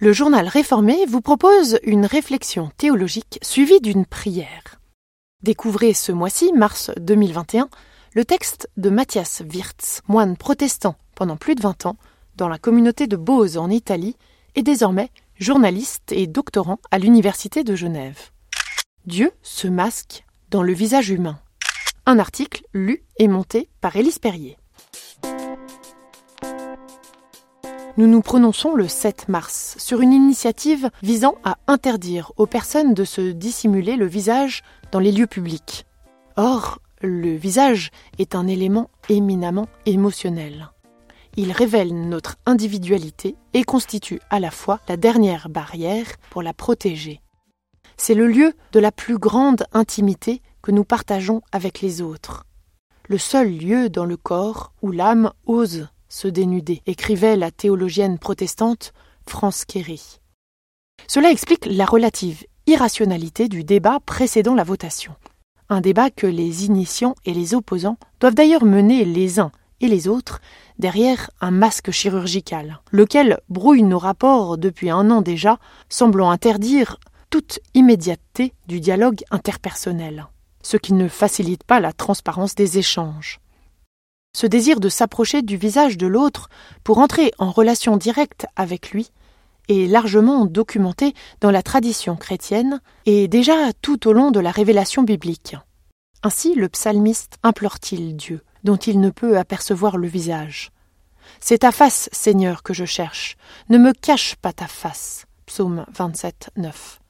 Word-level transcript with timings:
Le 0.00 0.12
journal 0.12 0.46
réformé 0.46 1.06
vous 1.06 1.20
propose 1.20 1.80
une 1.82 2.06
réflexion 2.06 2.70
théologique 2.76 3.40
suivie 3.42 3.80
d'une 3.80 4.06
prière. 4.06 4.80
Découvrez 5.42 5.92
ce 5.92 6.12
mois-ci, 6.12 6.52
mars 6.52 6.92
2021, 7.00 7.68
le 8.14 8.24
texte 8.24 8.70
de 8.76 8.90
Matthias 8.90 9.42
Wirtz, 9.52 10.02
moine 10.06 10.36
protestant 10.36 10.94
pendant 11.16 11.36
plus 11.36 11.56
de 11.56 11.62
20 11.62 11.86
ans 11.86 11.96
dans 12.36 12.48
la 12.48 12.58
communauté 12.58 13.08
de 13.08 13.16
Bose 13.16 13.58
en 13.58 13.70
Italie 13.70 14.14
et 14.54 14.62
désormais 14.62 15.10
journaliste 15.40 16.12
et 16.12 16.28
doctorant 16.28 16.78
à 16.92 17.00
l'Université 17.00 17.64
de 17.64 17.74
Genève. 17.74 18.30
Dieu 19.04 19.32
se 19.42 19.66
masque 19.66 20.24
dans 20.50 20.62
le 20.62 20.74
visage 20.74 21.10
humain. 21.10 21.40
Un 22.06 22.20
article 22.20 22.62
lu 22.72 23.02
et 23.18 23.26
monté 23.26 23.68
par 23.80 23.96
Élise 23.96 24.20
Perrier. 24.20 24.58
Nous 27.98 28.06
nous 28.06 28.22
prononçons 28.22 28.76
le 28.76 28.86
7 28.86 29.28
mars 29.28 29.74
sur 29.76 30.00
une 30.00 30.12
initiative 30.12 30.88
visant 31.02 31.34
à 31.42 31.58
interdire 31.66 32.30
aux 32.36 32.46
personnes 32.46 32.94
de 32.94 33.04
se 33.04 33.32
dissimuler 33.32 33.96
le 33.96 34.06
visage 34.06 34.62
dans 34.92 35.00
les 35.00 35.10
lieux 35.10 35.26
publics. 35.26 35.84
Or, 36.36 36.78
le 37.02 37.34
visage 37.34 37.90
est 38.20 38.36
un 38.36 38.46
élément 38.46 38.88
éminemment 39.08 39.66
émotionnel. 39.84 40.70
Il 41.36 41.50
révèle 41.50 41.92
notre 42.08 42.36
individualité 42.46 43.34
et 43.52 43.64
constitue 43.64 44.20
à 44.30 44.38
la 44.38 44.52
fois 44.52 44.78
la 44.88 44.96
dernière 44.96 45.48
barrière 45.48 46.06
pour 46.30 46.42
la 46.42 46.54
protéger. 46.54 47.20
C'est 47.96 48.14
le 48.14 48.28
lieu 48.28 48.52
de 48.70 48.78
la 48.78 48.92
plus 48.92 49.18
grande 49.18 49.64
intimité 49.72 50.40
que 50.62 50.70
nous 50.70 50.84
partageons 50.84 51.42
avec 51.50 51.80
les 51.80 52.00
autres. 52.00 52.44
Le 53.08 53.18
seul 53.18 53.50
lieu 53.50 53.88
dans 53.88 54.04
le 54.04 54.16
corps 54.16 54.72
où 54.82 54.92
l'âme 54.92 55.32
ose 55.46 55.88
se 56.08 56.28
dénuder, 56.28 56.82
écrivait 56.86 57.36
la 57.36 57.50
théologienne 57.50 58.18
protestante 58.18 58.92
France 59.26 59.64
Kerry. 59.64 60.20
Cela 61.06 61.30
explique 61.30 61.66
la 61.66 61.86
relative 61.86 62.44
irrationalité 62.66 63.48
du 63.48 63.64
débat 63.64 63.98
précédant 64.04 64.54
la 64.54 64.64
votation. 64.64 65.14
Un 65.68 65.80
débat 65.80 66.10
que 66.10 66.26
les 66.26 66.64
initiants 66.64 67.14
et 67.24 67.34
les 67.34 67.54
opposants 67.54 67.98
doivent 68.20 68.34
d'ailleurs 68.34 68.64
mener 68.64 69.04
les 69.04 69.38
uns 69.38 69.52
et 69.80 69.88
les 69.88 70.08
autres 70.08 70.40
derrière 70.78 71.30
un 71.40 71.50
masque 71.50 71.90
chirurgical, 71.90 72.80
lequel 72.90 73.40
brouille 73.48 73.82
nos 73.82 73.98
rapports 73.98 74.58
depuis 74.58 74.90
un 74.90 75.10
an 75.10 75.22
déjà, 75.22 75.58
semblant 75.88 76.30
interdire 76.30 76.98
toute 77.30 77.60
immédiateté 77.74 78.54
du 78.66 78.80
dialogue 78.80 79.22
interpersonnel, 79.30 80.26
ce 80.62 80.76
qui 80.76 80.94
ne 80.94 81.08
facilite 81.08 81.64
pas 81.64 81.80
la 81.80 81.92
transparence 81.92 82.54
des 82.54 82.78
échanges. 82.78 83.40
Ce 84.36 84.46
désir 84.46 84.80
de 84.80 84.88
s'approcher 84.88 85.42
du 85.42 85.56
visage 85.56 85.96
de 85.96 86.06
l'autre 86.06 86.48
pour 86.84 86.98
entrer 86.98 87.32
en 87.38 87.50
relation 87.50 87.96
directe 87.96 88.46
avec 88.56 88.90
lui 88.90 89.10
est 89.68 89.86
largement 89.90 90.46
documenté 90.46 91.14
dans 91.40 91.50
la 91.50 91.62
tradition 91.62 92.16
chrétienne 92.16 92.80
et 93.06 93.28
déjà 93.28 93.72
tout 93.82 94.08
au 94.08 94.12
long 94.12 94.30
de 94.30 94.40
la 94.40 94.50
révélation 94.50 95.02
biblique. 95.02 95.56
Ainsi 96.22 96.54
le 96.54 96.68
psalmiste 96.68 97.36
implore-t-il 97.42 98.16
Dieu, 98.16 98.42
dont 98.64 98.76
il 98.76 99.00
ne 99.00 99.10
peut 99.10 99.38
apercevoir 99.38 99.96
le 99.98 100.08
visage. 100.08 100.70
C'est 101.40 101.58
ta 101.58 101.72
face, 101.72 102.08
Seigneur, 102.12 102.62
que 102.62 102.74
je 102.74 102.84
cherche. 102.84 103.36
Ne 103.68 103.78
me 103.78 103.92
cache 103.92 104.36
pas 104.36 104.52
ta 104.52 104.66
face. 104.66 105.26
Psaume 105.46 105.84
27, 105.96 106.50
9. 106.56 107.00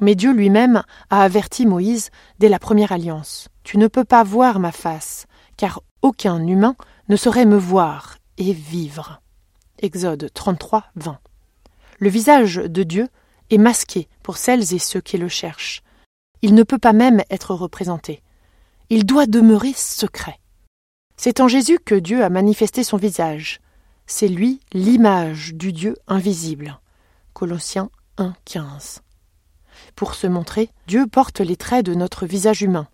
Mais 0.00 0.14
Dieu 0.14 0.32
lui-même 0.32 0.82
a 1.10 1.22
averti 1.22 1.66
Moïse 1.66 2.10
dès 2.38 2.48
la 2.48 2.58
première 2.58 2.92
alliance. 2.92 3.48
Tu 3.64 3.76
ne 3.78 3.86
peux 3.86 4.04
pas 4.04 4.24
voir 4.24 4.58
ma 4.58 4.72
face, 4.72 5.26
car 5.56 5.82
aucun 6.02 6.46
humain 6.46 6.76
ne 7.08 7.16
saurait 7.16 7.46
me 7.46 7.56
voir 7.56 8.18
et 8.38 8.52
vivre. 8.52 9.20
Exode 9.80 10.30
33, 10.32 10.84
20. 10.96 11.18
Le 11.98 12.08
visage 12.08 12.56
de 12.56 12.82
Dieu 12.82 13.08
est 13.50 13.58
masqué 13.58 14.08
pour 14.22 14.36
celles 14.36 14.74
et 14.74 14.78
ceux 14.78 15.00
qui 15.00 15.18
le 15.18 15.28
cherchent. 15.28 15.82
Il 16.42 16.54
ne 16.54 16.62
peut 16.62 16.78
pas 16.78 16.92
même 16.92 17.22
être 17.30 17.54
représenté. 17.54 18.22
Il 18.88 19.04
doit 19.04 19.26
demeurer 19.26 19.72
secret. 19.74 20.38
C'est 21.16 21.40
en 21.40 21.48
Jésus 21.48 21.78
que 21.84 21.94
Dieu 21.94 22.24
a 22.24 22.30
manifesté 22.30 22.82
son 22.82 22.96
visage. 22.96 23.60
C'est 24.06 24.28
lui 24.28 24.60
l'image 24.72 25.54
du 25.54 25.72
Dieu 25.72 25.96
invisible. 26.08 26.80
Colossiens 27.34 27.90
1, 28.16 28.32
15. 28.46 29.02
Pour 29.94 30.14
se 30.14 30.26
montrer, 30.26 30.70
Dieu 30.86 31.06
porte 31.06 31.40
les 31.40 31.56
traits 31.56 31.84
de 31.84 31.94
notre 31.94 32.26
visage 32.26 32.62
humain. 32.62 32.88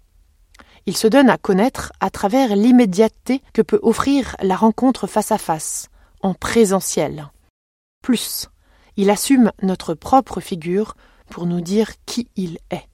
Il 0.87 0.97
se 0.97 1.09
donne 1.09 1.29
à 1.29 1.37
connaître 1.37 1.93
à 2.01 2.11
travers 2.11 2.55
l'immédiateté 2.55 3.43
que 3.53 3.63
peut 3.63 3.81
offrir 3.83 4.37
la 4.41 4.55
rencontre 4.55 5.07
face 5.07 5.33
à 5.33 5.39
face, 5.39 5.89
en 6.23 6.33
présentiel. 6.33 7.29
Plus, 8.03 8.49
il 8.97 9.11
assume 9.11 9.53
notre 9.63 9.95
propre 9.95 10.41
figure 10.41 10.95
pour 11.29 11.47
nous 11.47 11.61
dire 11.61 11.91
qui 12.07 12.29
il 12.37 12.59
est. 12.71 12.89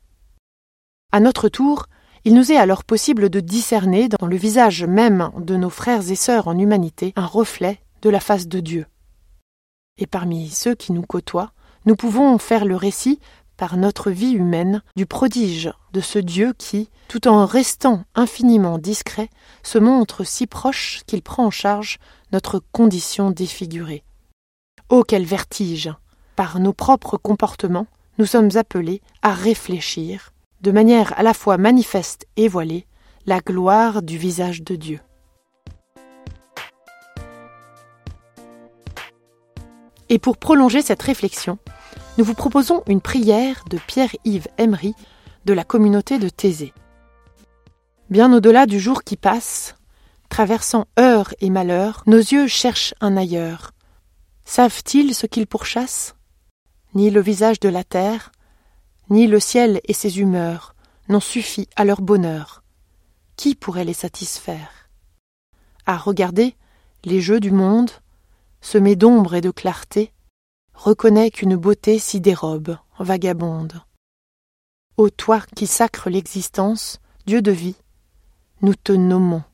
À 1.12 1.20
notre 1.20 1.50
tour, 1.50 1.86
il 2.24 2.34
nous 2.34 2.50
est 2.50 2.56
alors 2.56 2.84
possible 2.84 3.28
de 3.28 3.40
discerner 3.40 4.08
dans 4.08 4.26
le 4.26 4.36
visage 4.36 4.84
même 4.84 5.30
de 5.36 5.56
nos 5.56 5.70
frères 5.70 6.10
et 6.10 6.14
sœurs 6.14 6.48
en 6.48 6.58
humanité 6.58 7.12
un 7.16 7.26
reflet 7.26 7.80
de 8.00 8.08
la 8.08 8.20
face 8.20 8.48
de 8.48 8.60
Dieu. 8.60 8.86
Et 9.98 10.06
parmi 10.06 10.48
ceux 10.48 10.74
qui 10.74 10.92
nous 10.92 11.02
côtoient, 11.02 11.52
nous 11.84 11.96
pouvons 11.96 12.38
faire 12.38 12.64
le 12.64 12.76
récit 12.76 13.18
par 13.62 13.76
notre 13.76 14.10
vie 14.10 14.32
humaine 14.32 14.82
du 14.96 15.06
prodige 15.06 15.70
de 15.92 16.00
ce 16.00 16.18
Dieu 16.18 16.52
qui, 16.58 16.90
tout 17.06 17.28
en 17.28 17.46
restant 17.46 18.02
infiniment 18.16 18.76
discret, 18.76 19.30
se 19.62 19.78
montre 19.78 20.24
si 20.24 20.48
proche 20.48 21.02
qu'il 21.06 21.22
prend 21.22 21.46
en 21.46 21.50
charge 21.52 22.00
notre 22.32 22.60
condition 22.72 23.30
défigurée. 23.30 24.02
Oh 24.88 25.04
quel 25.06 25.24
vertige. 25.24 25.92
Par 26.34 26.58
nos 26.58 26.72
propres 26.72 27.16
comportements, 27.16 27.86
nous 28.18 28.26
sommes 28.26 28.56
appelés 28.56 29.00
à 29.22 29.32
réfléchir, 29.32 30.32
de 30.60 30.72
manière 30.72 31.16
à 31.16 31.22
la 31.22 31.32
fois 31.32 31.56
manifeste 31.56 32.26
et 32.36 32.48
voilée, 32.48 32.84
la 33.26 33.38
gloire 33.38 34.02
du 34.02 34.18
visage 34.18 34.64
de 34.64 34.74
Dieu. 34.74 34.98
Et 40.08 40.18
pour 40.18 40.36
prolonger 40.36 40.82
cette 40.82 41.02
réflexion, 41.02 41.58
nous 42.18 42.24
vous 42.24 42.34
proposons 42.34 42.82
une 42.86 43.00
prière 43.00 43.64
de 43.70 43.78
Pierre-Yves 43.78 44.48
Emery 44.58 44.94
de 45.44 45.52
la 45.52 45.64
communauté 45.64 46.18
de 46.18 46.28
Thésée. 46.28 46.74
Bien 48.10 48.32
au-delà 48.32 48.66
du 48.66 48.78
jour 48.78 49.02
qui 49.02 49.16
passe, 49.16 49.76
traversant 50.28 50.86
heures 50.98 51.34
et 51.40 51.48
malheurs, 51.48 52.02
nos 52.06 52.18
yeux 52.18 52.48
cherchent 52.48 52.94
un 53.00 53.16
ailleurs. 53.16 53.72
Savent-ils 54.44 55.14
ce 55.14 55.26
qu'ils 55.26 55.46
pourchassent? 55.46 56.14
Ni 56.94 57.10
le 57.10 57.22
visage 57.22 57.60
de 57.60 57.70
la 57.70 57.84
terre, 57.84 58.32
ni 59.08 59.26
le 59.26 59.40
ciel 59.40 59.80
et 59.84 59.94
ses 59.94 60.20
humeurs 60.20 60.74
n'ont 61.08 61.20
suffi 61.20 61.68
à 61.76 61.84
leur 61.84 62.02
bonheur. 62.02 62.62
Qui 63.36 63.54
pourrait 63.54 63.84
les 63.84 63.94
satisfaire? 63.94 64.90
À 65.86 65.96
regarder 65.96 66.54
les 67.04 67.20
jeux 67.20 67.40
du 67.40 67.50
monde, 67.50 67.90
semés 68.60 68.96
d'ombre 68.96 69.34
et 69.34 69.40
de 69.40 69.50
clarté, 69.50 70.12
reconnais 70.82 71.30
qu'une 71.30 71.54
beauté 71.54 72.00
s'y 72.00 72.20
dérobe, 72.20 72.76
vagabonde. 72.98 73.82
Ô 74.96 75.10
toi 75.10 75.40
qui 75.54 75.68
sacres 75.68 76.10
l'existence, 76.10 77.00
Dieu 77.24 77.40
de 77.40 77.52
vie, 77.52 77.76
nous 78.62 78.74
te 78.74 78.90
nommons. 78.90 79.44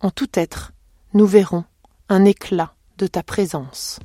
En 0.00 0.10
tout 0.10 0.30
être, 0.38 0.72
nous 1.12 1.26
verrons 1.26 1.64
un 2.08 2.24
éclat 2.24 2.74
de 2.96 3.06
ta 3.06 3.22
présence. 3.22 4.00